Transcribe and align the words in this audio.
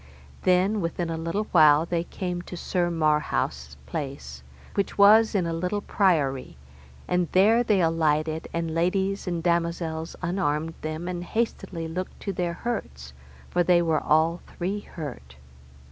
Then 0.41 0.81
within 0.81 1.11
a 1.11 1.15
little 1.17 1.43
while 1.51 1.85
they 1.85 2.05
came 2.05 2.41
to 2.41 2.57
Sir 2.57 2.89
Marhaus' 2.89 3.77
place, 3.85 4.41
which 4.73 4.97
was 4.97 5.35
in 5.35 5.45
a 5.45 5.53
little 5.53 5.81
priory, 5.81 6.57
and 7.07 7.27
there 7.33 7.61
they 7.61 7.81
alighted, 7.81 8.47
and 8.51 8.73
ladies 8.73 9.27
and 9.27 9.43
damosels 9.43 10.15
unarmed 10.23 10.73
them, 10.81 11.07
and 11.07 11.23
hastily 11.23 11.87
looked 11.87 12.19
to 12.21 12.33
their 12.33 12.53
hurts, 12.53 13.13
for 13.51 13.61
they 13.61 13.83
were 13.83 14.01
all 14.01 14.41
three 14.57 14.79
hurt. 14.79 15.35